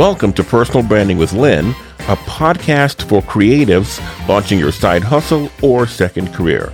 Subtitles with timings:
[0.00, 1.72] Welcome to Personal Branding with Lynn,
[2.08, 6.72] a podcast for creatives launching your side hustle or second career.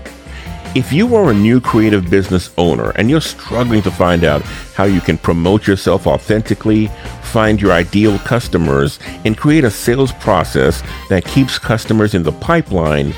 [0.76, 4.42] If you are a new creative business owner and you're struggling to find out
[4.76, 6.86] how you can promote yourself authentically,
[7.20, 13.12] find your ideal customers, and create a sales process that keeps customers in the pipeline,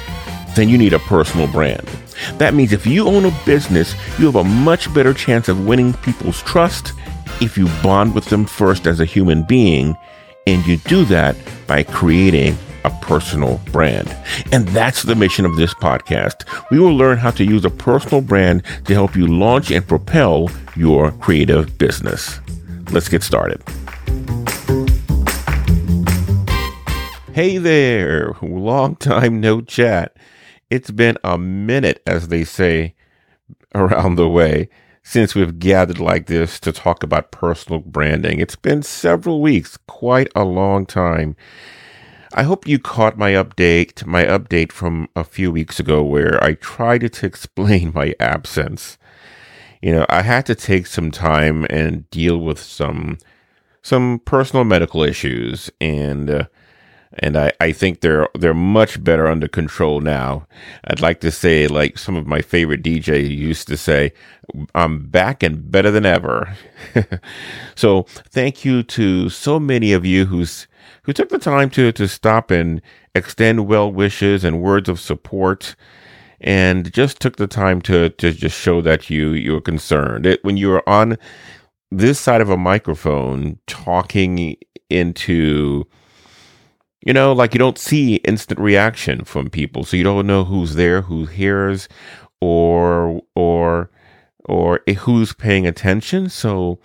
[0.56, 1.86] then you need a personal brand.
[2.38, 5.92] That means if you own a business, you have a much better chance of winning
[5.92, 6.94] people's trust
[7.40, 9.96] if you bond with them first as a human being,
[10.46, 14.08] and you do that by creating a personal brand.
[14.50, 16.44] And that's the mission of this podcast.
[16.70, 20.50] We will learn how to use a personal brand to help you launch and propel
[20.74, 22.40] your creative business.
[22.90, 23.62] Let's get started.
[27.32, 30.16] Hey there, long time no chat.
[30.70, 32.94] It's been a minute, as they say
[33.74, 34.68] around the way
[35.08, 38.40] since we've gathered like this to talk about personal branding.
[38.40, 41.34] It's been several weeks, quite a long time.
[42.34, 46.52] I hope you caught my update, my update from a few weeks ago where I
[46.52, 48.98] tried to explain my absence.
[49.80, 53.16] You know, I had to take some time and deal with some
[53.80, 56.44] some personal medical issues and uh,
[57.14, 60.46] and I, I think they're they're much better under control now.
[60.84, 64.12] I'd like to say, like some of my favorite DJ used to say,
[64.74, 66.54] "I'm back and better than ever."
[67.74, 70.66] so, thank you to so many of you who's
[71.02, 72.82] who took the time to to stop and
[73.14, 75.74] extend well wishes and words of support,
[76.40, 80.26] and just took the time to to just show that you you're concerned.
[80.26, 81.16] It, when you're on
[81.90, 84.56] this side of a microphone talking
[84.90, 85.86] into
[87.08, 90.74] you know, like you don't see instant reaction from people, so you don't know who's
[90.74, 91.88] there, who hears,
[92.38, 93.90] or or
[94.44, 96.28] or who's paying attention.
[96.28, 96.78] So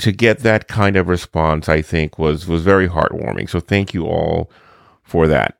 [0.00, 3.48] to get that kind of response, I think was was very heartwarming.
[3.48, 4.50] So thank you all
[5.02, 5.56] for that.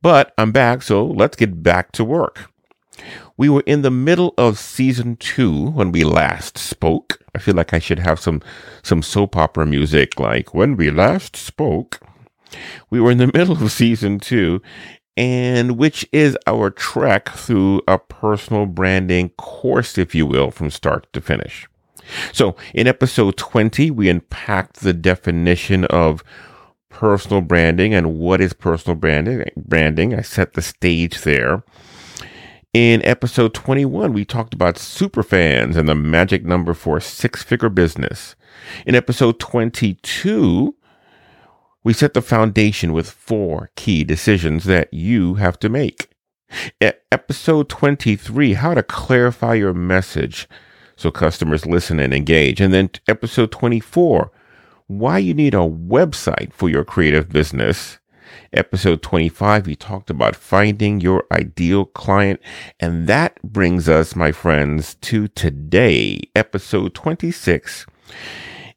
[0.00, 2.48] But I'm back, so let's get back to work.
[3.36, 7.18] We were in the middle of season two when we last spoke.
[7.34, 8.40] I feel like I should have some
[8.84, 12.03] some soap opera music like when we last spoke.
[12.90, 14.62] We were in the middle of season two,
[15.16, 21.12] and which is our trek through a personal branding course, if you will, from start
[21.12, 21.68] to finish.
[22.32, 26.22] So in episode 20, we unpacked the definition of
[26.88, 29.44] personal branding and what is personal branding.
[29.56, 30.14] Branding.
[30.14, 31.64] I set the stage there.
[32.72, 38.34] In episode 21, we talked about superfans and the magic number for six figure business.
[38.84, 40.74] In episode 22,
[41.84, 46.08] we set the foundation with four key decisions that you have to make.
[47.12, 50.48] Episode 23, how to clarify your message
[50.96, 52.60] so customers listen and engage.
[52.60, 54.32] And then episode 24,
[54.86, 57.98] why you need a website for your creative business.
[58.52, 62.40] Episode 25, we talked about finding your ideal client.
[62.80, 67.86] And that brings us, my friends, to today, episode 26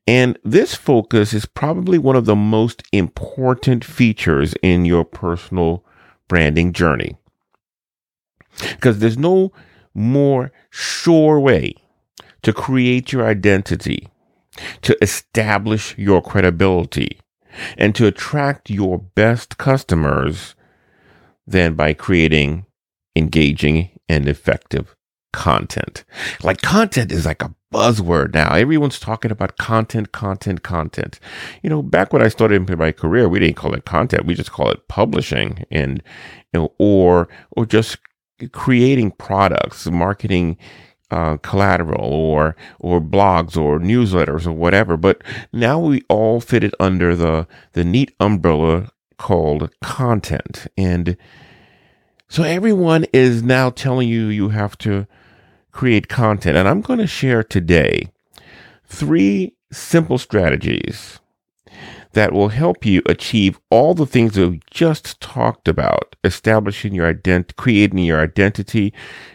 [0.08, 5.84] and this focus is probably one of the most important features in your personal
[6.30, 7.18] branding journey.
[8.60, 9.52] Because there's no
[9.94, 11.76] more sure way
[12.42, 14.08] to create your identity,
[14.82, 17.20] to establish your credibility,
[17.78, 20.56] and to attract your best customers
[21.46, 22.66] than by creating
[23.16, 24.97] engaging and effective
[25.38, 26.04] content.
[26.42, 28.56] Like content is like a buzzword now.
[28.56, 31.20] Everyone's talking about content, content, content.
[31.62, 34.26] You know, back when I started my career, we didn't call it content.
[34.26, 36.02] We just call it publishing and,
[36.52, 38.00] you know, or, or just
[38.52, 40.58] creating products, marketing,
[41.12, 44.98] uh, collateral or, or blogs or newsletters or whatever.
[44.98, 45.22] But
[45.54, 50.66] now we all fit it under the, the neat umbrella called content.
[50.76, 51.16] And
[52.28, 55.06] so everyone is now telling you you have to
[55.78, 56.58] create content.
[56.58, 58.08] And I'm going to share today
[58.88, 61.20] three simple strategies
[62.14, 67.06] that will help you achieve all the things that we just talked about establishing your
[67.08, 68.92] identity, creating your identity,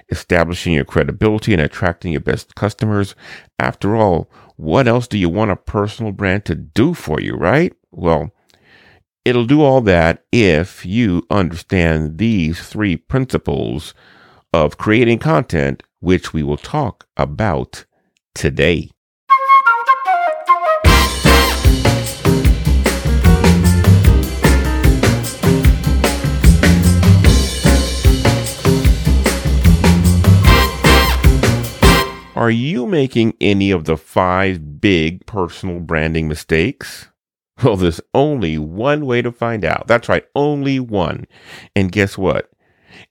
[0.08, 3.14] establishing your credibility, and attracting your best customers.
[3.60, 7.72] After all, what else do you want a personal brand to do for you, right?
[7.92, 8.32] Well,
[9.24, 13.94] it'll do all that if you understand these three principles
[14.52, 17.86] of creating content which we will talk about
[18.34, 18.90] today.
[32.34, 37.06] Are you making any of the five big personal branding mistakes?
[37.62, 39.86] Well, there's only one way to find out.
[39.86, 41.26] That's right, only one.
[41.76, 42.50] And guess what?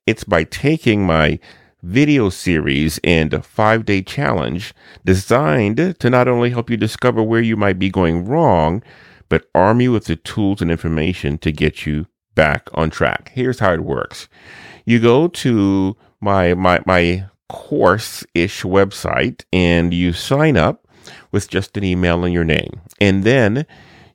[0.05, 1.39] It's by taking my
[1.83, 4.73] video series and five day challenge
[5.05, 8.83] designed to not only help you discover where you might be going wrong,
[9.29, 12.05] but arm you with the tools and information to get you
[12.35, 13.31] back on track.
[13.33, 14.27] Here's how it works.
[14.85, 20.87] You go to my my my course-ish website and you sign up
[21.31, 22.79] with just an email and your name.
[23.01, 23.65] And then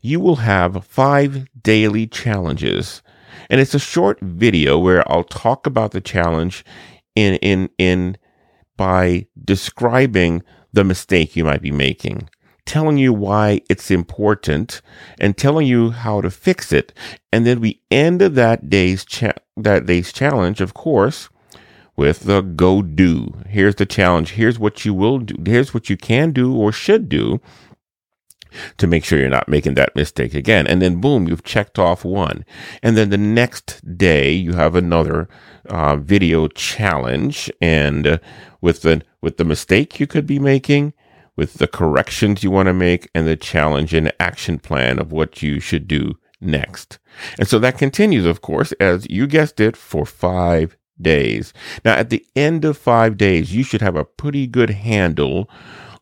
[0.00, 3.02] you will have five daily challenges.
[3.50, 6.64] And it's a short video where I'll talk about the challenge
[7.16, 8.18] in in in
[8.76, 10.42] by describing
[10.72, 12.28] the mistake you might be making,
[12.66, 14.82] telling you why it's important,
[15.18, 16.92] and telling you how to fix it.
[17.32, 21.30] And then we end that day's cha- that day's challenge, of course,
[21.96, 23.34] with the go do.
[23.48, 24.32] Here's the challenge.
[24.32, 25.36] Here's what you will do.
[25.50, 27.40] Here's what you can do or should do
[28.78, 30.66] to make sure you're not making that mistake again.
[30.66, 32.44] And then boom, you've checked off one.
[32.82, 35.28] And then the next day you have another
[35.68, 38.18] uh, video challenge and uh,
[38.60, 40.92] with the with the mistake you could be making,
[41.36, 45.42] with the corrections you want to make and the challenge and action plan of what
[45.42, 46.98] you should do next.
[47.38, 51.52] And so that continues, of course, as you guessed it, for five days.
[51.84, 55.50] Now, at the end of five days, you should have a pretty good handle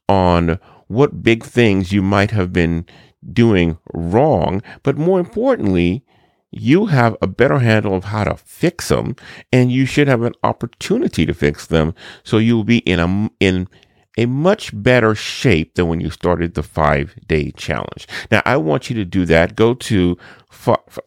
[0.08, 2.86] on what big things you might have been
[3.32, 4.62] doing wrong.
[4.82, 6.04] But more importantly,
[6.50, 9.16] you have a better handle of how to fix them
[9.52, 11.94] and you should have an opportunity to fix them.
[12.22, 13.68] So you'll be in a, in
[14.16, 18.06] a much better shape than when you started the five day challenge.
[18.30, 19.56] Now, I want you to do that.
[19.56, 20.16] Go to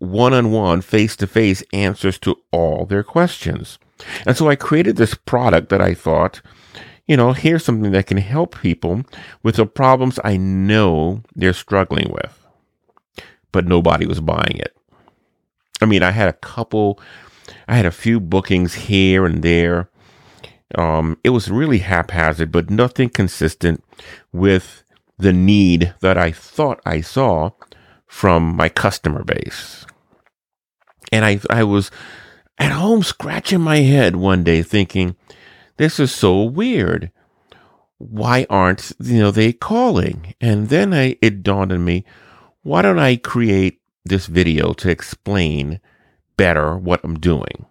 [0.00, 3.78] one on one, face to face answers to all their questions.
[4.26, 6.40] And so I created this product that I thought,
[7.06, 9.04] you know, here's something that can help people
[9.42, 12.46] with the problems I know they're struggling with.
[13.52, 14.74] But nobody was buying it.
[15.82, 16.98] I mean, I had a couple,
[17.68, 19.90] I had a few bookings here and there.
[20.76, 23.84] Um, it was really haphazard, but nothing consistent
[24.32, 24.82] with
[25.18, 27.50] the need that I thought I saw
[28.10, 29.86] from my customer base.
[31.12, 31.92] And I, I was
[32.58, 35.14] at home scratching my head one day thinking,
[35.76, 37.12] this is so weird.
[37.98, 40.34] Why aren't, you know, they calling?
[40.40, 42.04] And then I, it dawned on me,
[42.62, 45.80] why don't I create this video to explain
[46.36, 47.64] better what I'm doing?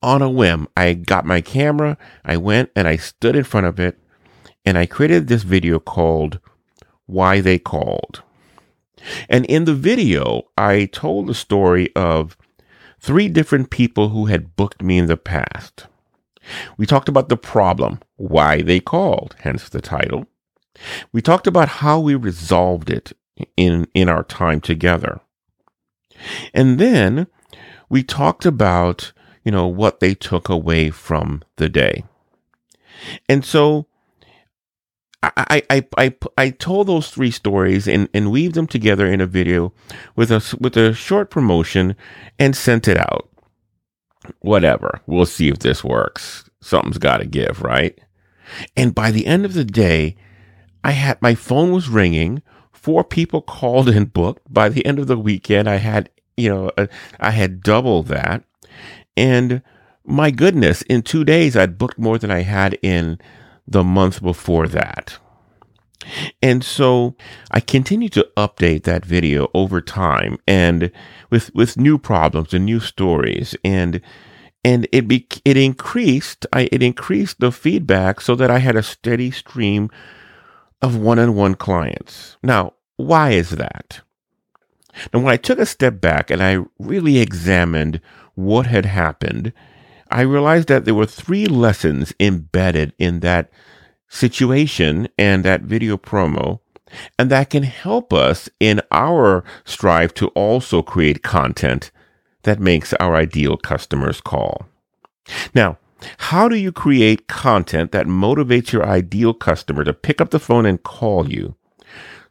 [0.00, 3.80] On a whim, I got my camera, I went and I stood in front of
[3.80, 3.98] it
[4.64, 6.38] and I created this video called
[7.06, 8.22] Why They Called.
[9.28, 12.36] And in the video, I told the story of
[13.00, 15.86] three different people who had booked me in the past.
[16.76, 20.26] We talked about the problem, why they called, hence the title.
[21.12, 23.12] We talked about how we resolved it
[23.56, 25.20] in, in our time together.
[26.54, 27.26] And then
[27.88, 29.12] we talked about,
[29.44, 32.04] you know, what they took away from the day.
[33.28, 33.86] And so
[35.22, 39.26] I, I, I, I told those three stories and, and weaved them together in a
[39.26, 39.72] video
[40.14, 41.96] with a, with a short promotion
[42.38, 43.28] and sent it out.
[44.40, 45.00] Whatever.
[45.06, 46.48] We'll see if this works.
[46.60, 47.98] Something's got to give, right?
[48.76, 50.16] And by the end of the day,
[50.84, 52.42] I had my phone was ringing.
[52.72, 54.52] Four people called and booked.
[54.52, 58.44] By the end of the weekend, I had, you know, a, I had double that.
[59.16, 59.62] And
[60.04, 63.18] my goodness, in two days, I'd booked more than I had in
[63.70, 65.18] the month before that.
[66.42, 67.16] And so
[67.50, 70.90] I continue to update that video over time and
[71.30, 74.00] with, with new problems and new stories and
[74.64, 78.82] and it be, it increased I, it increased the feedback so that I had a
[78.82, 79.90] steady stream
[80.82, 82.36] of one-on-one clients.
[82.42, 84.00] Now, why is that?
[85.12, 88.00] Now, when I took a step back and I really examined
[88.34, 89.52] what had happened,
[90.10, 93.50] I realized that there were three lessons embedded in that
[94.08, 96.60] situation and that video promo,
[97.18, 101.90] and that can help us in our strive to also create content
[102.44, 104.66] that makes our ideal customers call.
[105.54, 105.78] Now,
[106.16, 110.64] how do you create content that motivates your ideal customer to pick up the phone
[110.64, 111.56] and call you,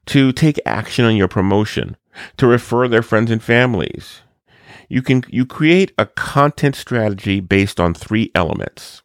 [0.07, 1.97] to take action on your promotion,
[2.37, 4.21] to refer their friends and families?
[4.89, 9.03] You can you create a content strategy based on three elements.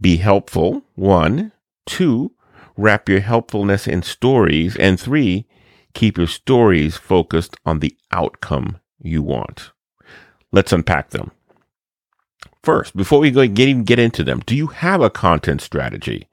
[0.00, 1.52] Be helpful, one,
[1.86, 2.32] two,
[2.76, 5.46] wrap your helpfulness in stories, and three,
[5.94, 9.72] keep your stories focused on the outcome you want.
[10.52, 11.32] Let's unpack them.
[12.62, 16.27] First, before we go get get into them, do you have a content strategy?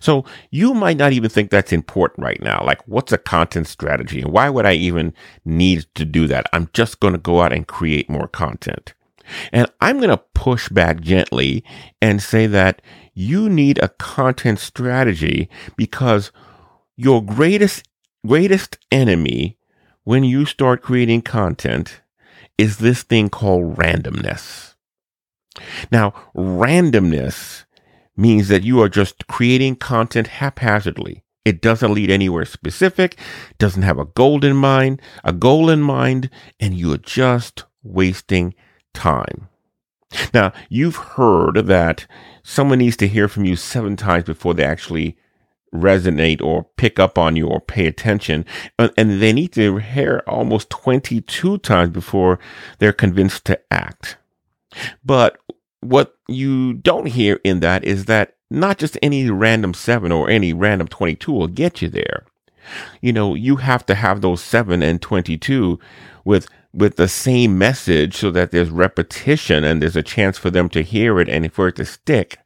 [0.00, 2.62] So you might not even think that's important right now.
[2.64, 4.22] Like, what's a content strategy?
[4.22, 6.46] And why would I even need to do that?
[6.52, 8.94] I'm just going to go out and create more content.
[9.52, 11.64] And I'm going to push back gently
[12.00, 12.82] and say that
[13.14, 16.32] you need a content strategy because
[16.96, 17.86] your greatest,
[18.26, 19.56] greatest enemy
[20.04, 22.02] when you start creating content
[22.58, 24.74] is this thing called randomness.
[25.90, 27.64] Now, randomness
[28.16, 31.22] means that you are just creating content haphazardly.
[31.44, 33.18] It doesn't lead anywhere specific,
[33.58, 38.54] doesn't have a goal in mind, a goal in mind, and you're just wasting
[38.92, 39.48] time.
[40.34, 42.06] Now, you've heard that
[42.42, 45.16] someone needs to hear from you seven times before they actually
[45.72, 48.44] resonate or pick up on you or pay attention.
[48.78, 52.38] And they need to hear almost 22 times before
[52.78, 54.16] they're convinced to act.
[55.04, 55.38] But
[55.80, 60.52] what you don't hear in that is that not just any random seven or any
[60.52, 62.26] random 22 will get you there.
[63.00, 65.78] You know, you have to have those seven and 22
[66.24, 70.68] with with the same message so that there's repetition and there's a chance for them
[70.68, 72.38] to hear it and for it to stick.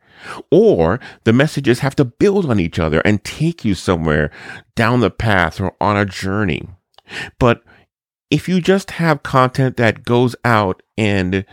[0.50, 4.31] Or the messages have to build on each other and take you somewhere
[4.75, 6.67] down the path or on a journey.
[7.38, 7.62] But
[8.31, 11.45] if you just have content that goes out and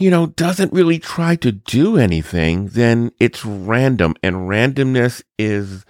[0.00, 4.14] you know, doesn't really try to do anything, then it's random.
[4.22, 5.84] And randomness is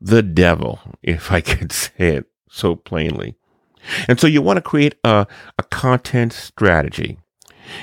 [0.00, 3.36] the devil, if I could say it so plainly.
[4.08, 5.26] And so you want to create a,
[5.58, 7.18] a content strategy.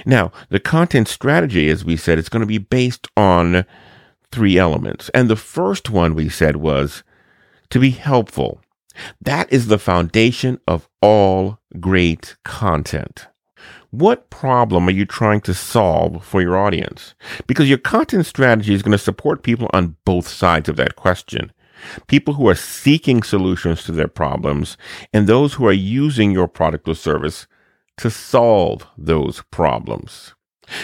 [0.05, 3.65] Now, the content strategy, as we said, is going to be based on
[4.31, 5.09] three elements.
[5.09, 7.03] And the first one we said was
[7.69, 8.61] to be helpful.
[9.21, 13.27] That is the foundation of all great content.
[13.91, 17.15] What problem are you trying to solve for your audience?
[17.47, 21.51] Because your content strategy is going to support people on both sides of that question.
[22.07, 24.77] People who are seeking solutions to their problems
[25.13, 27.47] and those who are using your product or service
[27.97, 30.35] to solve those problems.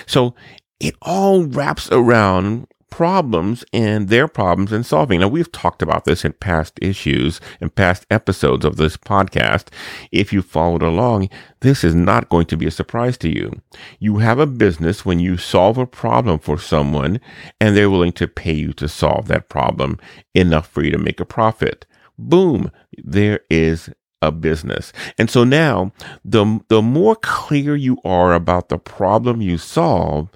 [0.06, 0.34] So
[0.80, 5.20] it all wraps around problems and their problems and solving.
[5.20, 9.68] Now, we've talked about this in past issues and past episodes of this podcast.
[10.14, 11.28] If you followed along,
[11.60, 13.52] this is not going to be a surprise to you.
[14.00, 17.20] You have a business when you solve a problem for someone
[17.60, 20.00] and they're willing to pay you to solve that problem
[20.34, 21.86] enough for you to make a profit.
[22.18, 23.90] Boom, there is
[24.22, 24.94] a business.
[25.18, 25.92] And so now
[26.24, 30.30] the, the more clear you are about the problem you solve,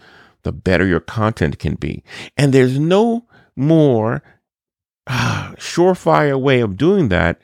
[0.44, 2.04] the better your content can be.
[2.38, 4.24] And there's no more
[5.08, 7.40] uh, surefire way of doing that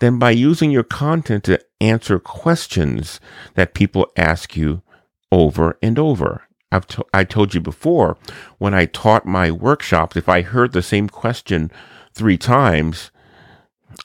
[0.00, 3.20] than by using your content to answer questions
[3.54, 4.82] that people ask you
[5.32, 6.42] over and over.
[6.72, 8.18] I've to- I told you before
[8.58, 11.70] when I taught my workshops, if I heard the same question
[12.12, 13.10] three times,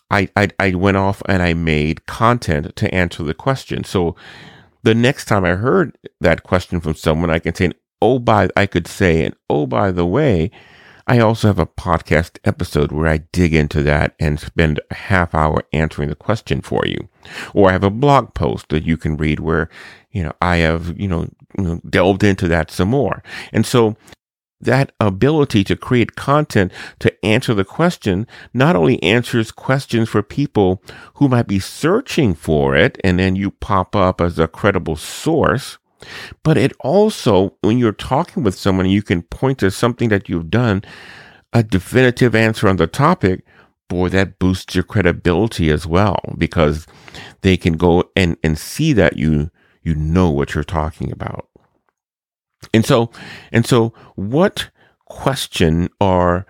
[0.10, 3.84] I, I, I went off and I made content to answer the question.
[3.84, 4.16] So
[4.84, 8.66] the next time I heard that question from someone, I can say, oh, by, I
[8.66, 10.52] could say, and oh, by the way,
[11.08, 15.34] I also have a podcast episode where I dig into that and spend a half
[15.36, 17.10] hour answering the question for you.
[17.54, 19.70] Or I have a blog post that you can read where,
[20.12, 21.28] you know, I have, you know,
[21.90, 23.24] delved into that some more.
[23.52, 23.98] And so
[24.62, 30.82] that ability to create content to answer the question not only answers questions for people
[31.16, 35.78] who might be searching for it and then you pop up as a credible source,
[36.44, 40.50] but it also, when you're talking with someone, you can point to something that you've
[40.50, 40.84] done,
[41.54, 43.46] a definitive answer on the topic.
[43.90, 46.88] Boy, that boosts your credibility as well because
[47.42, 49.52] they can go and, and see that you,
[49.84, 51.50] you know what you're talking about.
[52.74, 53.12] And so,
[53.52, 54.70] and so what
[55.08, 56.46] question or,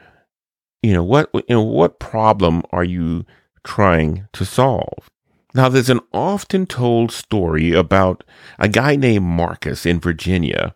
[0.84, 3.26] you know, what, you know, what problem are you
[3.64, 5.10] trying to solve?
[5.54, 8.24] Now, there's an often told story about
[8.58, 10.74] a guy named Marcus in Virginia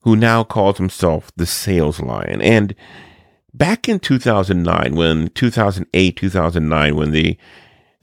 [0.00, 2.40] who now calls himself the sales lion.
[2.40, 2.74] And
[3.54, 7.36] back in 2009, when 2008, 2009, when the,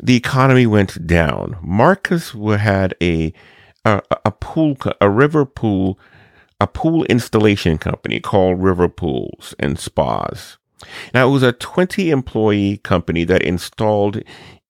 [0.02, 3.34] the economy went down, Marcus had a,
[3.86, 6.00] a, a pool, a river pool,
[6.60, 10.58] a pool installation company called River Pools and Spas.
[11.14, 14.22] Now, it was a 20 employee company that installed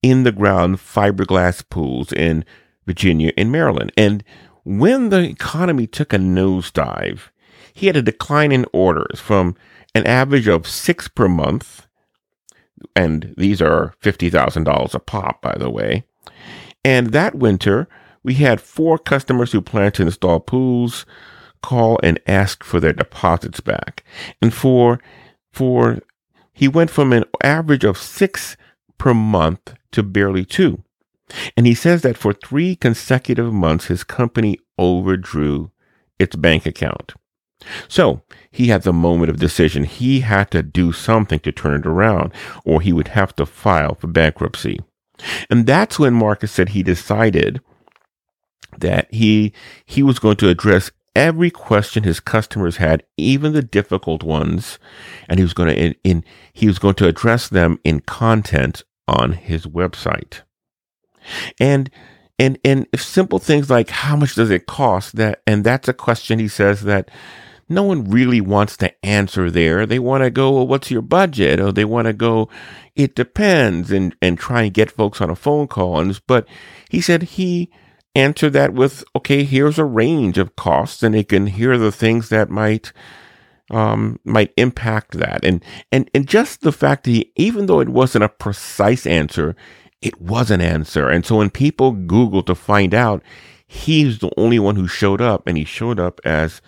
[0.03, 2.45] in the ground fiberglass pools in
[2.85, 3.91] Virginia and Maryland.
[3.97, 4.23] And
[4.63, 7.29] when the economy took a nosedive,
[7.73, 9.55] he had a decline in orders from
[9.95, 11.87] an average of six per month.
[12.95, 16.03] And these are $50,000 a pop, by the way.
[16.83, 17.87] And that winter,
[18.23, 21.05] we had four customers who planned to install pools
[21.61, 24.03] call and ask for their deposits back.
[24.41, 24.99] And for,
[25.51, 25.99] for,
[26.51, 28.57] he went from an average of six
[28.97, 30.83] per month to barely two.
[31.55, 35.71] And he says that for three consecutive months, his company overdrew
[36.19, 37.13] its bank account.
[37.87, 39.85] So he had the moment of decision.
[39.85, 42.33] He had to do something to turn it around,
[42.65, 44.79] or he would have to file for bankruptcy.
[45.49, 47.61] And that's when Marcus said he decided
[48.77, 49.53] that he
[49.85, 54.79] he was going to address every question his customers had, even the difficult ones,
[55.29, 58.83] and he was going to in, in he was going to address them in content
[59.07, 60.41] on his website.
[61.59, 61.89] And
[62.39, 66.39] and and simple things like how much does it cost that and that's a question
[66.39, 67.09] he says that
[67.69, 69.85] no one really wants to answer there.
[69.85, 71.59] They want to go, well, what's your budget?
[71.59, 72.49] Or they want to go,
[72.95, 75.99] it depends and, and try and get folks on a phone call.
[75.99, 76.47] And, but
[76.89, 77.71] he said he
[78.15, 82.29] answered that with, okay, here's a range of costs and they can hear the things
[82.29, 82.91] that might,
[83.71, 85.43] um, might impact that.
[85.43, 89.55] And, and, and just the fact that he, even though it wasn't a precise answer,
[90.01, 91.09] it was an answer.
[91.09, 93.23] And so when people Google to find out,
[93.67, 96.61] he's the only one who showed up and he showed up as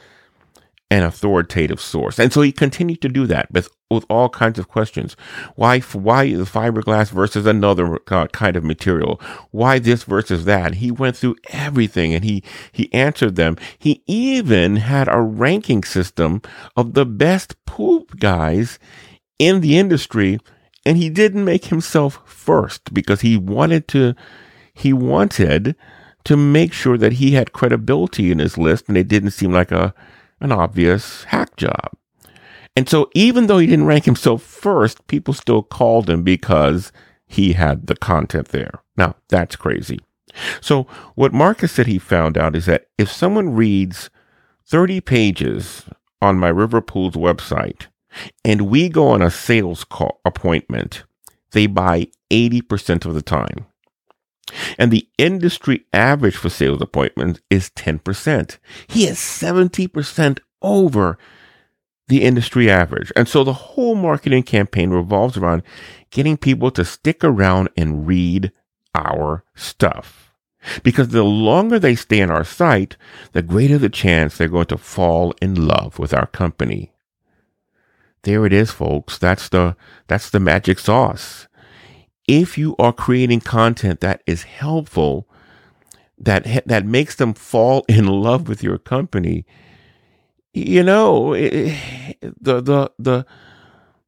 [0.91, 2.19] an authoritative source.
[2.19, 5.15] And so he continued to do that with, with all kinds of questions.
[5.55, 9.19] Why, why the fiberglass versus another uh, kind of material?
[9.49, 10.75] Why this versus that?
[10.75, 13.57] He went through everything and he, he answered them.
[13.79, 16.43] He even had a ranking system
[16.77, 18.77] of the best poop guys
[19.39, 20.39] in the industry.
[20.85, 24.13] And he didn't make himself first because he wanted to,
[24.71, 25.75] he wanted
[26.25, 29.71] to make sure that he had credibility in his list and it didn't seem like
[29.71, 29.95] a,
[30.39, 31.91] an obvious hack job.
[32.75, 36.91] And so even though he didn't rank himself first, people still called him because
[37.25, 38.81] he had the content there.
[38.97, 39.99] Now, that's crazy.
[40.59, 40.83] So
[41.15, 44.09] what Marcus said he found out is that if someone reads
[44.67, 45.85] 30 pages
[46.21, 47.87] on my Riverpools website
[48.43, 51.03] and we go on a sales call appointment,
[51.51, 53.65] they buy 80% of the time.
[54.77, 58.57] And the industry average for sales appointments is 10%.
[58.87, 61.17] He is 70% over
[62.07, 63.11] the industry average.
[63.15, 65.63] And so the whole marketing campaign revolves around
[66.11, 68.51] getting people to stick around and read
[68.93, 70.33] our stuff.
[70.83, 72.97] Because the longer they stay on our site,
[73.33, 76.91] the greater the chance they're going to fall in love with our company.
[78.23, 79.19] There it is, folks.
[79.19, 79.75] That's the,
[80.07, 81.47] that's the magic sauce
[82.27, 85.27] if you are creating content that is helpful,
[86.17, 89.45] that that makes them fall in love with your company,
[90.53, 93.25] you know, the the the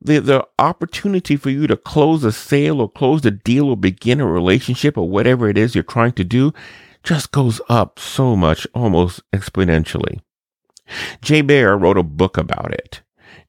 [0.01, 4.21] the the opportunity for you to close a sale or close a deal or begin
[4.21, 6.53] a relationship or whatever it is you're trying to do
[7.03, 10.19] just goes up so much, almost exponentially.
[11.21, 13.01] Jay Baer wrote a book about it.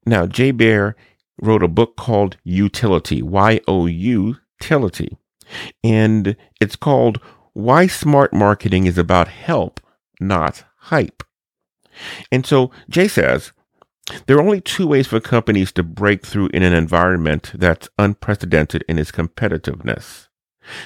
[0.07, 0.97] Now, Jay Baer
[1.41, 5.17] wrote a book called Youtility, Y O U utility.
[5.83, 7.21] And it's called
[7.53, 9.81] Why Smart Marketing is About Help,
[10.21, 11.23] not hype.
[12.31, 13.53] And so Jay says,
[14.27, 18.85] there are only two ways for companies to break through in an environment that's unprecedented
[18.89, 20.29] in its competitiveness.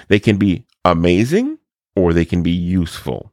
[0.09, 1.59] They can be amazing
[1.95, 3.33] or they can be useful.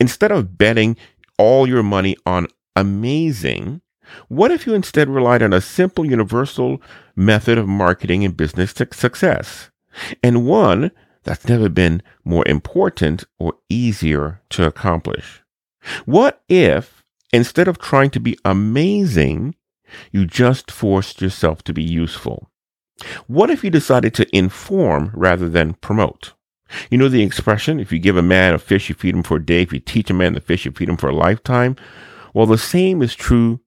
[0.00, 0.96] Instead of betting
[1.38, 3.82] all your money on amazing,
[4.28, 6.80] what if you instead relied on a simple universal
[7.16, 9.70] method of marketing and business success?
[10.22, 10.90] And one
[11.24, 15.42] that's never been more important or easier to accomplish.
[16.04, 19.54] What if instead of trying to be amazing,
[20.10, 22.50] you just forced yourself to be useful?
[23.26, 26.34] What if you decided to inform rather than promote?
[26.90, 29.36] You know the expression, if you give a man a fish, you feed him for
[29.36, 29.62] a day.
[29.62, 31.76] If you teach a man the fish, you feed him for a lifetime.
[32.32, 33.60] Well, the same is true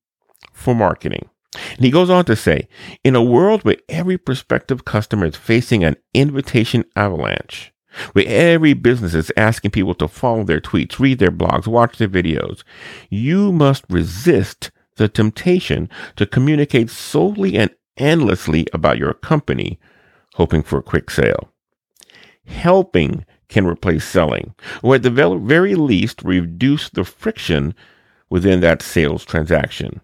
[0.56, 1.30] for marketing.
[1.54, 2.68] And he goes on to say,
[3.04, 7.72] in a world where every prospective customer is facing an invitation avalanche,
[8.14, 12.08] where every business is asking people to follow their tweets, read their blogs, watch their
[12.08, 12.64] videos,
[13.10, 19.80] you must resist the temptation to communicate solely and endlessly about your company,
[20.34, 21.52] hoping for a quick sale.
[22.46, 27.74] Helping can replace selling, or at the very least, reduce the friction
[28.30, 30.02] within that sales transaction.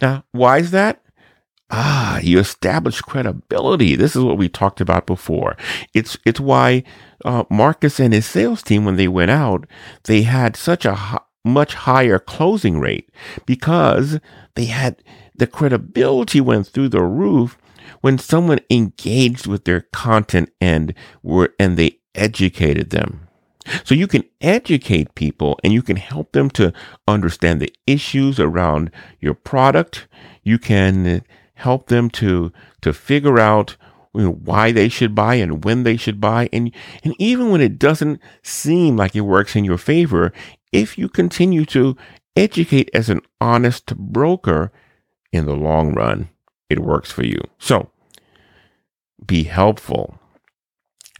[0.00, 1.02] Now, why is that?
[1.70, 3.94] Ah, you establish credibility.
[3.94, 5.56] This is what we talked about before.
[5.94, 6.82] It's it's why
[7.24, 9.66] uh, Marcus and his sales team, when they went out,
[10.04, 13.08] they had such a much higher closing rate
[13.46, 14.18] because
[14.56, 15.02] they had
[15.34, 17.56] the credibility went through the roof
[18.00, 23.28] when someone engaged with their content and were and they educated them.
[23.84, 26.72] So you can educate people and you can help them to
[27.06, 30.06] understand the issues around your product.
[30.42, 31.22] You can
[31.54, 33.76] help them to, to figure out
[34.14, 36.48] you know, why they should buy and when they should buy.
[36.52, 36.72] And,
[37.04, 40.32] and even when it doesn't seem like it works in your favor,
[40.72, 41.96] if you continue to
[42.36, 44.72] educate as an honest broker
[45.32, 46.28] in the long run,
[46.68, 47.40] it works for you.
[47.58, 47.90] So
[49.24, 50.18] be helpful.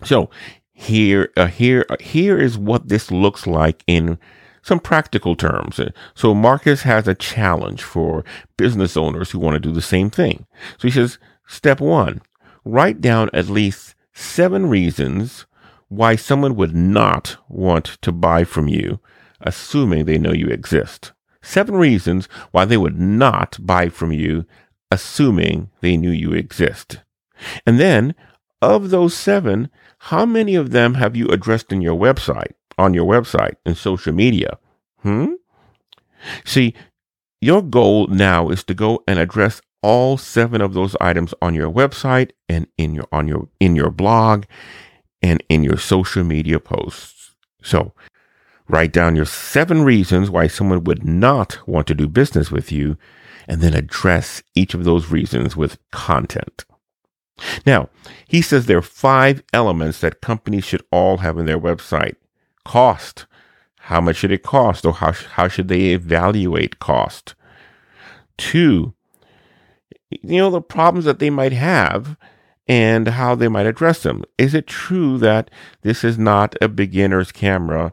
[0.05, 0.31] So
[0.81, 4.19] here, uh, here, uh, here is what this looks like in
[4.62, 5.79] some practical terms.
[6.14, 8.25] So Marcus has a challenge for
[8.57, 10.47] business owners who want to do the same thing.
[10.79, 12.23] So he says, step one,
[12.64, 15.45] write down at least seven reasons
[15.88, 19.01] why someone would not want to buy from you,
[19.43, 21.12] assuming they know you exist.
[21.43, 24.47] Seven reasons why they would not buy from you,
[24.90, 27.01] assuming they knew you exist.
[27.66, 28.14] And then
[28.62, 33.07] of those seven, how many of them have you addressed in your website, on your
[33.07, 34.59] website, in social media?
[35.03, 35.33] Hmm?
[36.44, 36.75] See,
[37.40, 41.70] your goal now is to go and address all seven of those items on your
[41.70, 44.44] website and in your on your in your blog
[45.23, 47.35] and in your social media posts.
[47.62, 47.94] So,
[48.68, 52.99] write down your seven reasons why someone would not want to do business with you
[53.49, 56.64] and then address each of those reasons with content.
[57.66, 57.88] Now,
[58.26, 62.16] he says there are five elements that companies should all have in their website.
[62.64, 63.26] Cost.
[63.85, 67.35] How much should it cost or how, how should they evaluate cost?
[68.37, 68.94] Two,
[70.11, 72.16] you know, the problems that they might have
[72.68, 74.24] and how they might address them.
[74.38, 75.50] Is it true that
[75.83, 77.92] this is not a beginner's camera?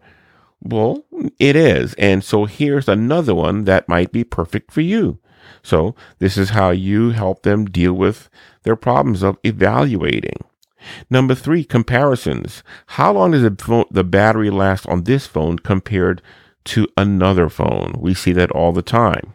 [0.62, 1.06] Well,
[1.40, 1.94] it is.
[1.96, 5.20] And so here's another one that might be perfect for you.
[5.64, 8.30] So this is how you help them deal with
[8.64, 10.44] their problems of evaluating.
[11.10, 12.64] Number three, comparisons.
[12.88, 16.22] How long does the, battery last on this phone compared
[16.66, 17.96] to another phone?
[17.98, 19.34] We see that all the time.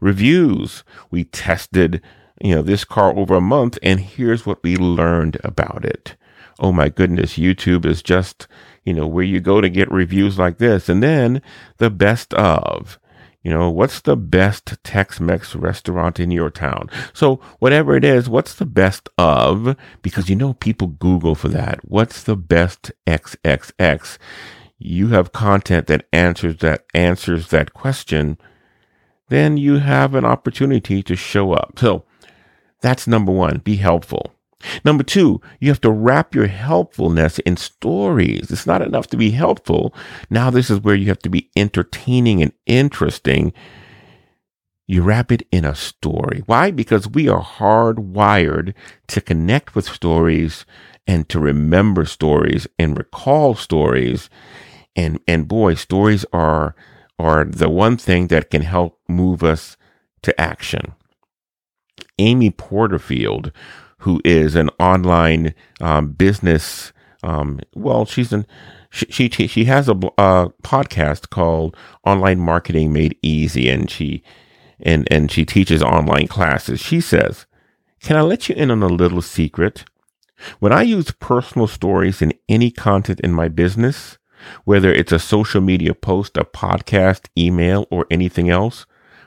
[0.00, 0.84] Reviews.
[1.10, 2.00] We tested,
[2.40, 6.16] you know, this car over a month and here's what we learned about it.
[6.58, 8.46] Oh my goodness, YouTube is just,
[8.84, 10.88] you know, where you go to get reviews like this.
[10.88, 11.42] And then
[11.78, 12.98] the best of.
[13.44, 16.88] You know, what's the best Tex-Mex restaurant in your town?
[17.12, 19.76] So whatever it is, what's the best of?
[20.00, 21.80] Because you know, people Google for that.
[21.84, 24.16] What's the best XXX?
[24.78, 28.38] You have content that answers that answers that question.
[29.28, 31.78] Then you have an opportunity to show up.
[31.78, 32.04] So
[32.80, 33.58] that's number one.
[33.58, 34.33] Be helpful.
[34.84, 38.50] Number two, you have to wrap your helpfulness in stories.
[38.50, 39.94] It's not enough to be helpful.
[40.30, 43.52] Now, this is where you have to be entertaining and interesting.
[44.86, 46.42] You wrap it in a story.
[46.46, 46.70] Why?
[46.70, 48.74] Because we are hardwired
[49.08, 50.66] to connect with stories
[51.06, 54.28] and to remember stories and recall stories.
[54.96, 56.74] And, and boy, stories are,
[57.18, 59.76] are the one thing that can help move us
[60.22, 60.94] to action.
[62.18, 63.52] Amy Porterfield,
[64.04, 66.92] who is an online um, business.
[67.22, 68.46] Um, well, she's an
[68.90, 74.22] she she, she has a uh, podcast called Online Marketing Made Easy, and she
[74.78, 76.80] and and she teaches online classes.
[76.80, 77.46] She says,
[78.00, 79.86] "Can I let you in on a little secret?
[80.58, 84.18] When I use personal stories in any content in my business,
[84.64, 88.84] whether it's a social media post, a podcast, email, or anything else,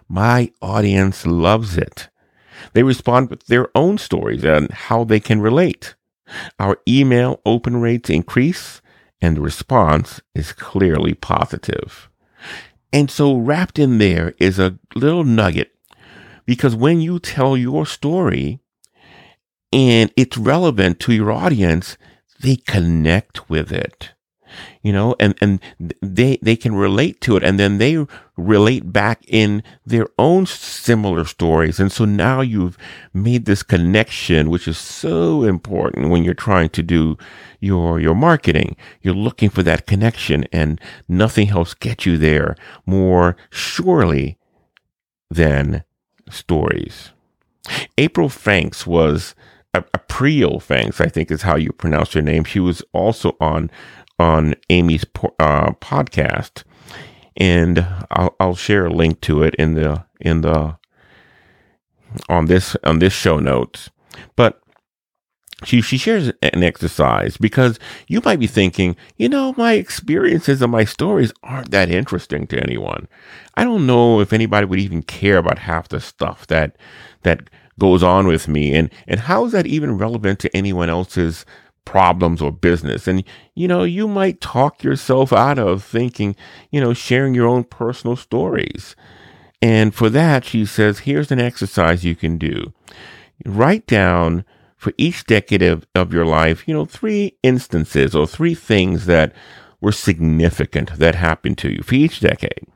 [0.08, 2.10] my audience loves it.
[2.74, 5.96] They respond with their own stories and how they can relate.
[6.60, 8.82] Our email open rates increase
[9.22, 12.10] and the response is clearly positive.
[12.94, 15.74] And so wrapped in there is a little nugget
[16.46, 18.60] because when you tell your story
[19.74, 21.98] and it's relevant to your audience,
[22.40, 24.14] they connect with it
[24.82, 25.60] you know, and, and
[26.02, 28.06] they, they can relate to it and then they
[28.36, 31.80] relate back in their own similar stories.
[31.80, 32.78] And so now you've
[33.14, 37.18] made this connection, which is so important when you're trying to do
[37.60, 38.76] your, your marketing.
[39.02, 42.56] You're looking for that connection and nothing helps get you there
[42.86, 44.38] more surely
[45.30, 45.84] than
[46.30, 47.12] stories.
[47.98, 49.36] April Fanks was
[49.74, 52.44] April Fanks, I think is how you pronounce her name.
[52.44, 53.70] She was also on
[54.20, 55.06] on Amy's
[55.40, 56.64] uh, podcast,
[57.36, 60.78] and I'll, I'll share a link to it in the in the
[62.30, 63.90] on this on this show notes.
[64.36, 64.62] But
[65.64, 70.72] she she shares an exercise because you might be thinking, you know, my experiences and
[70.72, 73.08] my stories aren't that interesting to anyone.
[73.56, 76.78] I don't know if anybody would even care about half the stuff that
[77.24, 77.50] that
[77.80, 81.46] goes on with me and and how is that even relevant to anyone else's
[81.88, 83.08] problems or business.
[83.08, 83.24] And,
[83.56, 86.36] you know, you might talk yourself out of thinking,
[86.70, 88.94] you know, sharing your own personal stories.
[89.62, 92.74] And for that, she says, here's an exercise you can do.
[93.46, 94.44] Write down
[94.76, 99.34] for each decade of, of your life, you know, three instances or three things that
[99.80, 102.68] were significant that happened to you for each decade.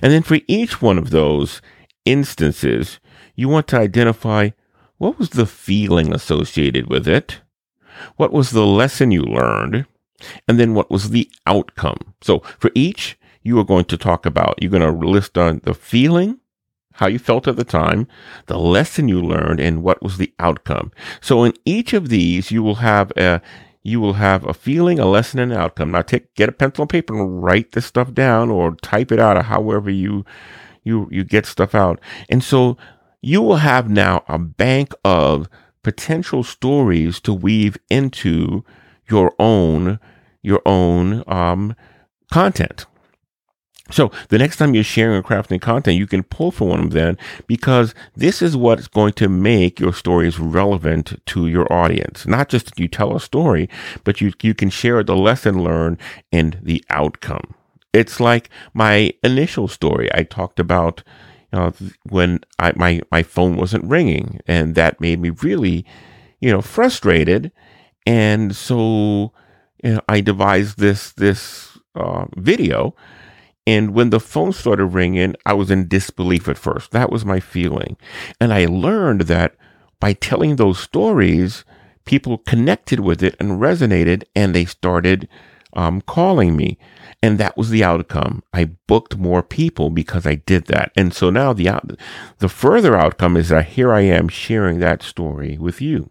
[0.00, 1.60] And then for each one of those
[2.04, 3.00] instances,
[3.34, 4.50] you want to identify
[4.98, 7.40] what was the feeling associated with it?
[8.16, 9.86] What was the lesson you learned?
[10.48, 12.14] And then what was the outcome?
[12.22, 15.74] So for each, you are going to talk about, you're going to list on the
[15.74, 16.40] feeling,
[16.94, 18.08] how you felt at the time,
[18.46, 20.90] the lesson you learned, and what was the outcome.
[21.20, 23.42] So in each of these, you will have a,
[23.82, 25.92] you will have a feeling, a lesson, and an outcome.
[25.92, 29.20] Now take, get a pencil and paper and write this stuff down or type it
[29.20, 30.24] out or however you,
[30.82, 32.00] you, you get stuff out.
[32.28, 32.76] And so
[33.20, 35.48] you will have now a bank of
[35.86, 38.64] potential stories to weave into
[39.08, 40.00] your own
[40.42, 41.76] your own um,
[42.32, 42.86] content.
[43.92, 46.90] So the next time you're sharing or crafting content, you can pull from one of
[46.90, 52.26] them because this is what's going to make your stories relevant to your audience.
[52.26, 53.68] Not just that you tell a story,
[54.02, 55.98] but you, you can share the lesson learned
[56.32, 57.54] and the outcome.
[57.92, 60.10] It's like my initial story.
[60.12, 61.04] I talked about
[61.56, 61.72] uh,
[62.08, 65.84] when I, my my phone wasn't ringing, and that made me really,
[66.40, 67.50] you know, frustrated.
[68.06, 69.32] And so,
[69.82, 72.94] you know, I devised this this uh, video.
[73.68, 76.92] And when the phone started ringing, I was in disbelief at first.
[76.92, 77.96] That was my feeling,
[78.40, 79.56] and I learned that
[79.98, 81.64] by telling those stories,
[82.04, 85.28] people connected with it and resonated, and they started
[85.76, 86.78] um, calling me.
[87.22, 88.42] And that was the outcome.
[88.52, 90.90] I booked more people because I did that.
[90.96, 91.92] And so now the out,
[92.38, 96.10] the further outcome is that here I am sharing that story with you.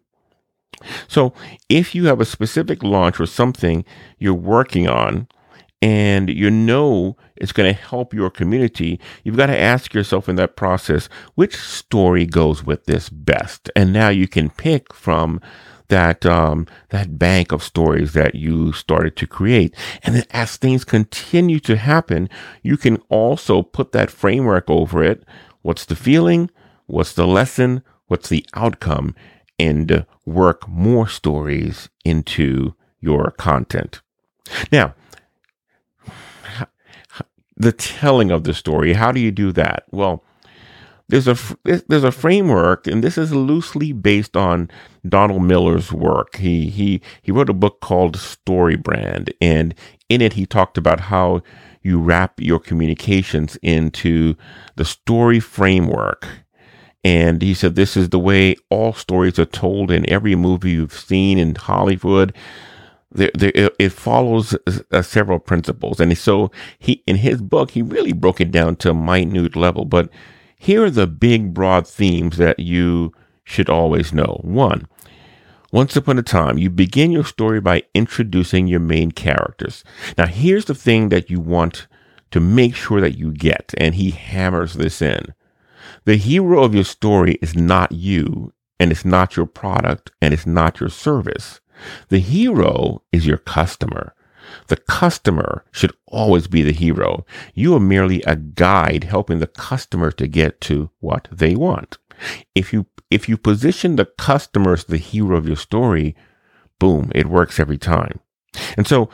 [1.08, 1.34] So
[1.69, 3.86] if you have a specific launch or something
[4.19, 5.28] you're working on
[5.82, 10.36] and you know it's going to help your community, you've got to ask yourself in
[10.36, 13.69] that process, which story goes with this best?
[13.75, 15.39] And now you can pick from
[15.88, 19.76] that um, that bank of stories that you started to create.
[20.04, 22.30] And then as things continue to happen,
[22.63, 25.24] you can also put that framework over it.
[25.62, 26.50] What's the feeling?
[26.86, 27.84] What's the lesson?
[28.08, 29.15] What's the outcome?
[29.58, 34.02] And work more stories into your content.
[34.71, 34.95] Now,
[37.56, 39.86] the telling of the story, how do you do that?
[39.91, 40.24] Well,
[41.08, 44.70] there's a there's a framework, and this is loosely based on
[45.08, 46.38] Donald Miller's work.
[46.38, 49.76] He he he wrote a book called Story Brand, and
[50.10, 51.41] in it he talked about how
[51.84, 54.36] you wrap your communications into
[54.76, 56.28] the story framework.
[57.04, 60.91] And he said this is the way all stories are told in every movie you've
[60.91, 62.36] seen in Hollywood.
[63.12, 64.58] There, there, it follows
[64.91, 68.89] uh, several principles, and so he in his book he really broke it down to
[68.89, 70.10] a minute level, but
[70.58, 73.13] here are the big, broad themes that you
[73.44, 74.39] should always know.
[74.44, 74.88] One,
[75.72, 79.84] Once upon a time, you begin your story by introducing your main characters.
[80.18, 81.88] Now, here's the thing that you want
[82.32, 85.34] to make sure that you get, and he hammers this in.
[86.06, 90.48] The hero of your story is not you, and it's not your product, and it's
[90.48, 91.60] not your service.
[92.10, 94.15] The hero is your customer.
[94.68, 97.26] The customer should always be the hero.
[97.54, 101.98] You are merely a guide helping the customer to get to what they want.
[102.54, 106.16] If you if you position the customer as the hero of your story,
[106.80, 108.20] boom, it works every time.
[108.78, 109.10] And so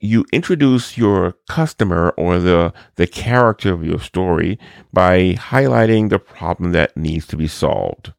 [0.00, 4.58] you introduce your customer or the the character of your story
[4.92, 8.12] by highlighting the problem that needs to be solved.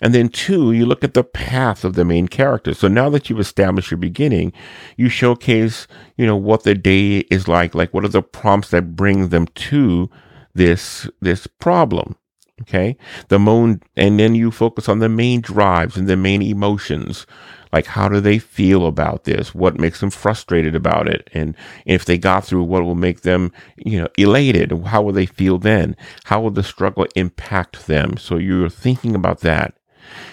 [0.00, 2.74] And then two, you look at the path of the main character.
[2.74, 4.52] So now that you've established your beginning,
[4.96, 8.96] you showcase, you know, what the day is like, like what are the prompts that
[8.96, 10.10] bring them to
[10.54, 12.16] this, this problem.
[12.62, 12.96] Okay.
[13.28, 17.26] The moan, and then you focus on the main drives and the main emotions.
[17.74, 19.52] Like, how do they feel about this?
[19.52, 21.28] What makes them frustrated about it?
[21.34, 24.70] And if they got through, what will make them, you know, elated?
[24.84, 25.96] How will they feel then?
[26.26, 28.16] How will the struggle impact them?
[28.16, 29.74] So you're thinking about that.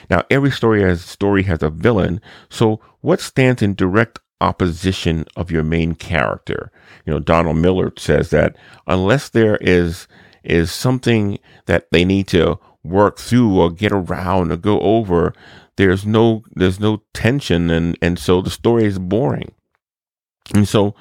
[0.08, 2.22] Now, every story has story has a villain.
[2.48, 6.72] So what stands in direct opposition of your main character?
[7.08, 10.08] You know, Donald Miller says that unless there is
[10.44, 15.34] is something that they need to work through or get around or go over,
[15.78, 19.54] there's no there's no tension and and so the story is boring.
[20.54, 20.96] And so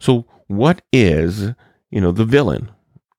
[0.00, 1.52] so what is
[1.90, 2.70] you know the villain?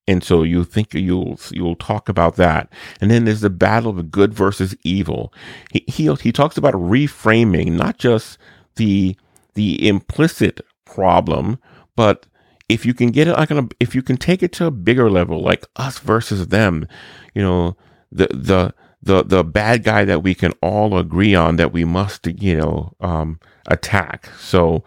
[0.07, 2.71] And so you think you'll you'll talk about that.
[3.01, 5.33] And then there's the battle of good versus evil.
[5.71, 8.37] He he, he talks about reframing not just
[8.75, 9.17] the
[9.55, 11.57] the implicit problem
[11.95, 12.27] but
[12.69, 14.71] if you can get it like on a, if you can take it to a
[14.71, 16.87] bigger level like us versus them
[17.33, 17.75] you know
[18.11, 18.73] the the
[19.05, 22.93] the the bad guy that we can all agree on that we must you know
[23.01, 24.29] um, attack.
[24.39, 24.83] So,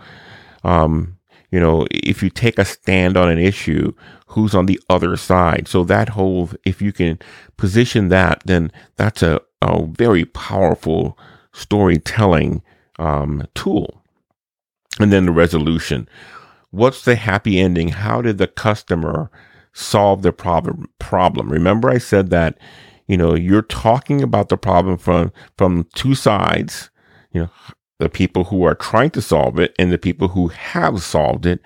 [0.65, 1.19] um,
[1.51, 3.95] you know, if you take a stand on an issue,
[4.29, 5.69] who's on the other side?
[5.69, 7.19] So that whole, if you can
[7.57, 11.19] position that, then that's a, a very powerful
[11.53, 12.63] storytelling
[12.99, 14.03] um, tool.
[15.01, 16.09] And then the resolution.
[16.71, 17.89] What's the happy ending?
[17.91, 19.31] How did the customer
[19.73, 20.89] solve the problem?
[20.99, 21.51] Problem.
[21.51, 22.59] Remember, I said that
[23.09, 26.91] you know, you're talking about the problem from, from two sides,
[27.33, 27.51] you know,
[27.99, 31.61] the people who are trying to solve it and the people who have solved it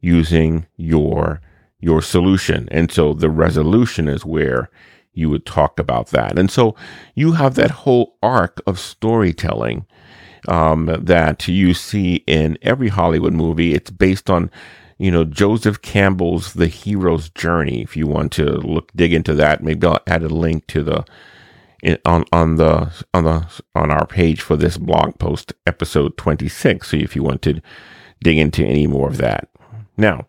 [0.00, 1.40] using your,
[1.80, 2.68] your solution.
[2.70, 4.68] And so the resolution is where
[5.14, 6.38] you would talk about that.
[6.38, 6.74] And so
[7.14, 9.86] you have that whole arc of storytelling
[10.48, 13.74] um, that you see in every Hollywood movie.
[13.74, 14.50] It's based on
[14.98, 17.82] you know, Joseph Campbell's The Hero's Journey.
[17.82, 21.04] If you want to look, dig into that, maybe I'll add a link to the,
[22.04, 26.90] on, on the, on the, on our page for this blog post, episode 26.
[26.90, 27.60] So if you want to
[28.22, 29.48] dig into any more of that.
[29.96, 30.26] Now,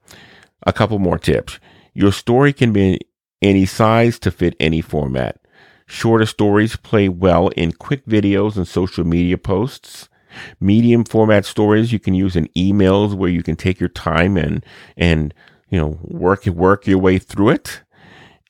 [0.64, 1.60] a couple more tips.
[1.94, 3.00] Your story can be
[3.42, 5.40] any size to fit any format.
[5.88, 10.10] Shorter stories play well in quick videos and social media posts
[10.60, 11.92] medium format stories.
[11.92, 14.66] You can use in emails where you can take your time and
[14.98, 15.34] and
[15.70, 17.82] you know work work your way through it.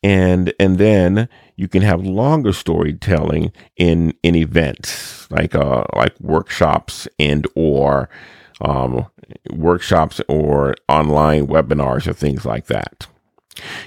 [0.04, 7.08] And and then you can have longer storytelling in in events like uh like workshops
[7.20, 8.10] and or
[8.62, 9.08] um,
[9.52, 13.08] workshops or online webinars or things like that.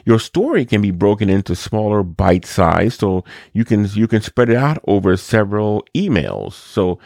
[0.05, 4.49] Your story can be broken into smaller bite size so you can you can spread
[4.49, 6.55] it out over several emails.
[6.55, 6.99] So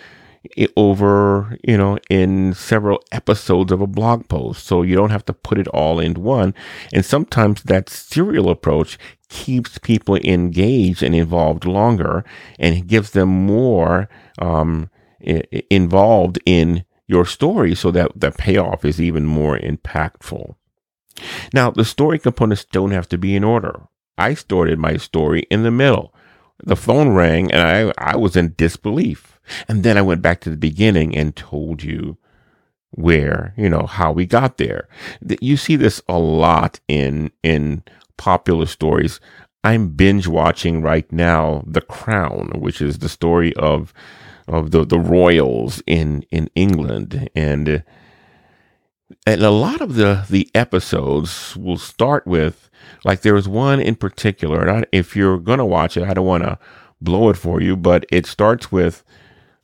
[0.77, 4.67] over, you know, in several episodes of a blog post.
[4.67, 6.55] So you don't have to put it all in one.
[6.93, 12.25] And sometimes that serial approach keeps people engaged and involved longer
[12.59, 14.91] and gives them more um,
[15.71, 20.55] involved in your story so that the payoff is even more impactful.
[21.53, 23.83] Now, the story components don't have to be in order.
[24.19, 26.15] I started my story in the middle.
[26.65, 29.41] The phone rang and I, I was in disbelief.
[29.69, 32.17] And then I went back to the beginning and told you
[32.91, 34.89] where, you know, how we got there.
[35.41, 37.83] You see this a lot in, in
[38.17, 39.19] popular stories.
[39.65, 43.93] I'm binge watching right now The Crown, which is the story of,
[44.47, 47.29] of the, the royals in, in England.
[47.35, 47.83] And,
[49.27, 52.71] and a lot of the, the episodes will start with,
[53.05, 56.45] like there was one in particular, I, if you're to watch it, I don't want
[56.45, 56.59] to
[57.01, 59.05] blow it for you, but it starts with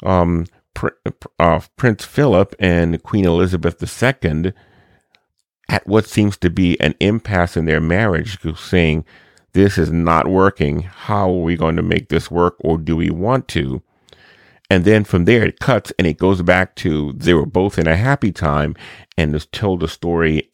[0.04, 0.88] um, Pr-
[1.40, 4.52] uh, Prince Philip and Queen Elizabeth II
[5.68, 9.04] at what seems to be an impasse in their marriage, saying,
[9.52, 10.82] This is not working.
[10.82, 13.82] How are we going to make this work, or do we want to?
[14.70, 17.86] And then from there, it cuts and it goes back to they were both in
[17.86, 18.74] a happy time
[19.16, 20.50] and just told the story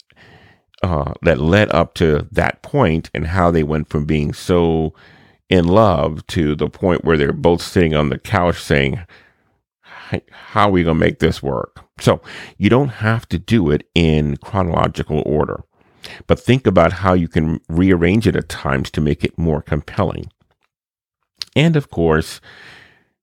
[0.83, 4.95] uh, that led up to that point and how they went from being so
[5.49, 9.01] in love to the point where they're both sitting on the couch saying,
[10.31, 11.85] How are we going to make this work?
[12.01, 12.21] So
[12.59, 15.65] you don't have to do it in chronological order,
[16.27, 20.31] but think about how you can rearrange it at times to make it more compelling.
[21.57, 22.41] And of course,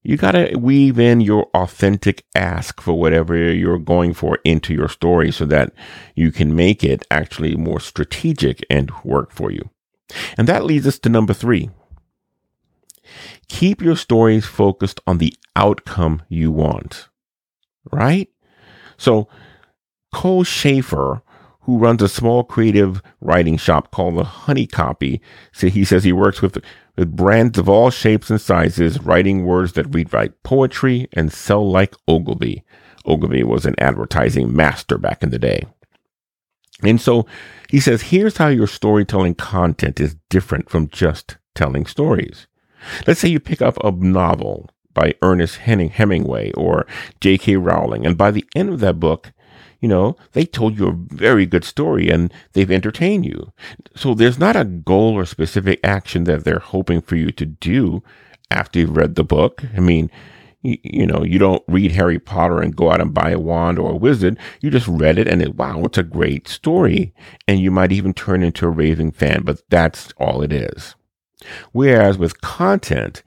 [0.02, 4.88] you got to weave in your authentic ask for whatever you're going for into your
[4.88, 5.72] story so that
[6.16, 9.70] you can make it actually more strategic and work for you.
[10.36, 11.70] And that leads us to number three.
[13.48, 17.08] Keep your stories focused on the outcome you want,
[17.92, 18.28] right?
[18.96, 19.28] So
[20.12, 21.22] Cole Schafer,
[21.60, 25.20] who runs a small creative writing shop called the Honey Copy,
[25.52, 26.58] so he says he works with
[26.96, 31.68] with brands of all shapes and sizes, writing words that read like poetry and sell
[31.68, 32.64] like Ogilvy.
[33.06, 35.66] Ogilvy was an advertising master back in the day.
[36.82, 37.26] And so
[37.68, 42.46] he says, here's how your storytelling content is different from just telling stories.
[43.06, 46.86] Let's say you pick up a novel by Ernest Hemingway or
[47.20, 47.56] J.K.
[47.56, 49.32] Rowling, and by the end of that book,
[49.82, 53.52] you know, they told you a very good story and they've entertained you.
[53.96, 58.02] So there's not a goal or specific action that they're hoping for you to do
[58.50, 59.64] after you've read the book.
[59.76, 60.08] I mean,
[60.62, 63.76] you, you know, you don't read Harry Potter and go out and buy a wand
[63.80, 64.38] or a wizard.
[64.60, 67.12] You just read it and it, wow, it's a great story.
[67.48, 70.94] And you might even turn into a raving fan, but that's all it is.
[71.72, 73.24] Whereas with content,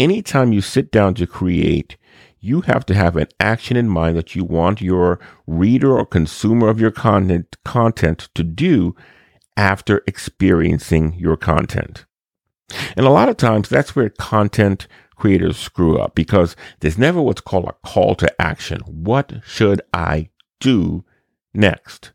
[0.00, 1.96] anytime you sit down to create,
[2.42, 6.68] you have to have an action in mind that you want your reader or consumer
[6.68, 8.94] of your content content to do
[9.56, 12.04] after experiencing your content.
[12.96, 17.40] And a lot of times that's where content creators screw up because there's never what's
[17.40, 18.80] called a call to action.
[18.86, 21.04] What should I do
[21.54, 22.12] next?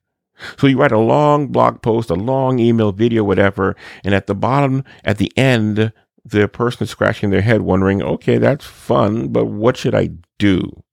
[0.58, 4.36] So you write a long blog post, a long email, video, whatever, and at the
[4.36, 5.94] bottom, at the end,
[6.30, 10.84] the person is scratching their head wondering, okay, that's fun, but what should I do?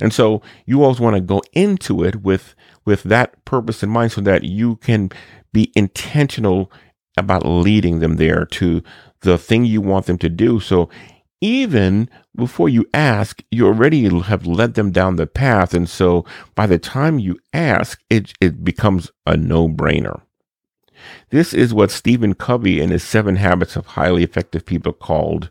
[0.00, 2.54] And so you always want to go into it with,
[2.84, 5.10] with that purpose in mind so that you can
[5.52, 6.70] be intentional
[7.16, 8.82] about leading them there to
[9.20, 10.60] the thing you want them to do.
[10.60, 10.90] So
[11.40, 15.74] even before you ask, you already have led them down the path.
[15.74, 16.24] And so
[16.54, 20.22] by the time you ask, it, it becomes a no brainer.
[21.30, 25.50] This is what Stephen Covey in his Seven Habits of Highly Effective People called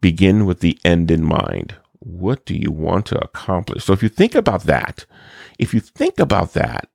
[0.00, 1.74] begin with the end in mind.
[2.00, 3.84] What do you want to accomplish?
[3.84, 5.04] So if you think about that,
[5.58, 6.88] if you think about that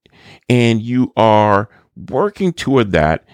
[0.50, 3.26] and you are working toward that,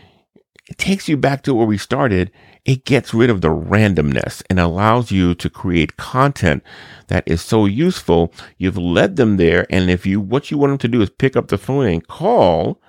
[0.69, 2.31] it takes you back to where we started.
[2.63, 6.63] It gets rid of the randomness and allows you to create content
[7.07, 8.31] that is so useful.
[8.57, 9.65] You've led them there.
[9.71, 12.07] And if you, what you want them to do is pick up the phone and
[12.07, 12.79] call,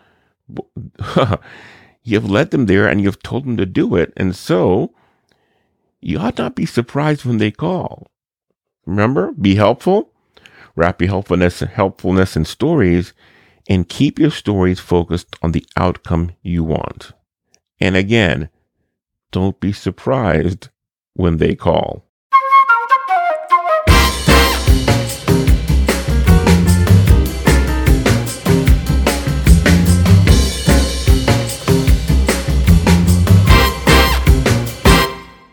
[2.03, 4.13] you've led them there and you've told them to do it.
[4.17, 4.95] And so
[6.01, 8.07] you ought not be surprised when they call.
[8.87, 10.13] Remember, be helpful,
[10.75, 13.13] wrap your helpfulness, helpfulness in stories,
[13.69, 17.13] and keep your stories focused on the outcome you want.
[17.79, 18.49] And again,
[19.31, 20.69] don't be surprised
[21.15, 22.10] when they call.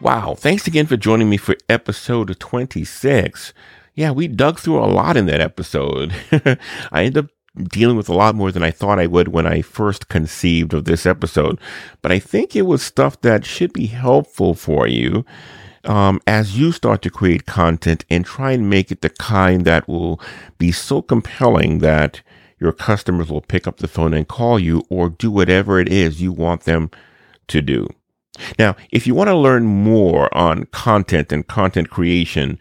[0.08, 0.36] Wow.
[0.36, 3.54] Thanks again for joining me for episode 26.
[3.94, 6.16] Yeah, we dug through a lot in that episode.
[6.94, 7.32] I ended up
[7.62, 10.86] dealing with a lot more than I thought I would when I first conceived of
[10.86, 11.60] this episode,
[12.02, 15.26] but I think it was stuff that should be helpful for you.
[15.84, 19.90] Um, as you start to create content and try and make it the kind that
[19.90, 20.22] will
[20.58, 22.22] be so compelling that
[22.62, 26.22] your customers will pick up the phone and call you or do whatever it is
[26.22, 26.92] you want them
[27.50, 27.90] to do.
[28.60, 32.60] Now, if you want to learn more on content and content creation,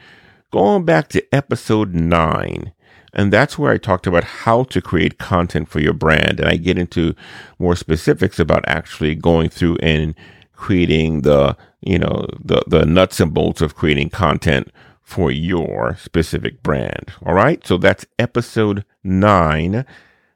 [0.50, 2.72] go on back to episode nine.
[3.12, 6.38] And that's where I talked about how to create content for your brand.
[6.38, 7.14] And I get into
[7.58, 10.14] more specifics about actually going through and
[10.52, 14.70] creating the, you know, the, the nuts and bolts of creating content
[15.00, 17.12] for your specific brand.
[17.24, 17.64] All right.
[17.66, 19.86] So that's episode nine,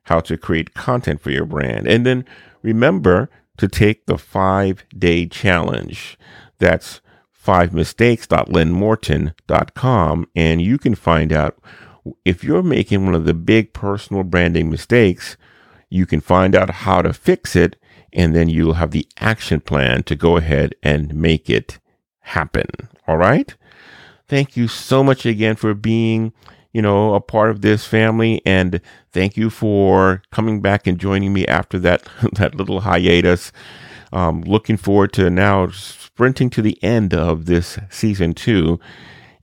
[0.05, 1.87] how to create content for your brand.
[1.87, 2.25] And then
[2.63, 3.29] remember,
[3.61, 6.17] to take the five day challenge.
[6.59, 7.01] That's
[7.47, 10.29] fivemistakes.lynnmorton.com.
[10.35, 11.59] And you can find out
[12.25, 15.37] if you're making one of the big personal branding mistakes,
[15.91, 17.77] you can find out how to fix it.
[18.13, 21.79] And then you'll have the action plan to go ahead and make it
[22.21, 22.67] happen.
[23.07, 23.55] All right.
[24.27, 26.33] thank you so much again for being,
[26.73, 28.43] you know, a part of this family.
[28.45, 28.81] And
[29.13, 33.53] thank you for coming back and joining me after that, that little hiatus.
[34.13, 38.81] Um, looking forward to now sprinting to the end of this season two.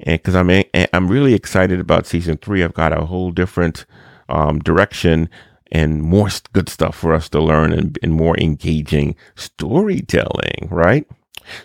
[0.01, 0.49] And cause I'm,
[0.93, 2.63] I'm really excited about season three.
[2.63, 3.85] I've got a whole different,
[4.29, 5.29] um, direction
[5.71, 11.07] and more good stuff for us to learn and, and more engaging storytelling, right?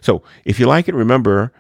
[0.01, 1.53] So if you like it, remember,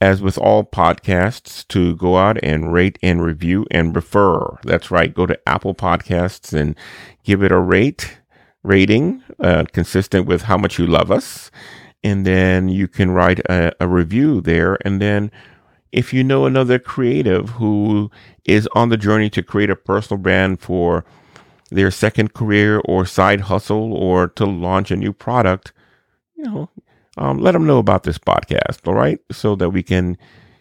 [0.00, 4.58] as with all podcasts, to go out and rate and review and refer.
[4.62, 5.12] That's right.
[5.12, 6.76] Go to Apple Podcasts and
[7.24, 8.18] give it a rate
[8.62, 11.50] rating uh, consistent with how much you love us.
[12.04, 14.78] And then you can write a, a review there.
[14.84, 15.30] And then
[15.92, 18.10] if you know another creative who
[18.44, 21.04] is on the journey to create a personal brand for
[21.70, 25.72] their second career or side hustle or to launch a new product,
[26.36, 26.70] you know,
[27.16, 29.18] um, let them know about this podcast, all right?
[29.32, 30.16] So that we can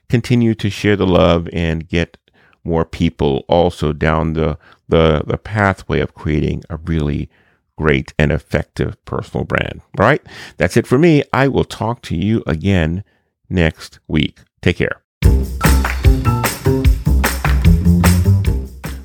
[0.09, 2.17] continue to share the love and get
[2.63, 4.57] more people also down the,
[4.89, 7.29] the, the pathway of creating a really
[7.77, 9.81] great and effective personal brand.
[9.99, 10.21] All right.
[10.57, 11.23] That's it for me.
[11.33, 13.03] I will talk to you again
[13.49, 14.39] next week.
[14.61, 15.01] Take care.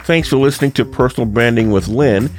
[0.05, 2.31] Thanks for listening to Personal Branding with Lynn.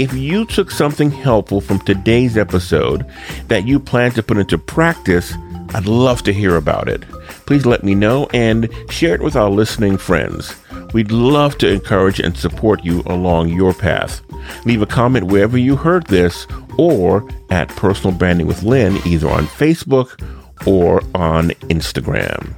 [0.00, 3.04] If you took something helpful from today's episode
[3.48, 5.34] that you plan to put into practice,
[5.74, 7.02] I'd love to hear about it.
[7.44, 10.56] Please let me know and share it with our listening friends.
[10.94, 14.22] We'd love to encourage and support you along your path.
[14.64, 16.46] Leave a comment wherever you heard this
[16.78, 20.18] or at Personal Branding with Lynn, either on Facebook
[20.66, 22.54] or on Instagram.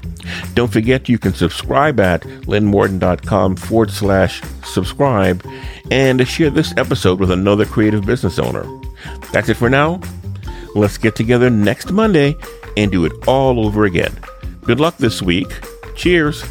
[0.55, 5.45] Don't forget you can subscribe at lynnmorton.com forward slash subscribe
[5.91, 8.67] and share this episode with another creative business owner.
[9.33, 10.01] That's it for now.
[10.75, 12.37] Let's get together next Monday
[12.77, 14.17] and do it all over again.
[14.63, 15.49] Good luck this week.
[15.97, 16.45] Cheers.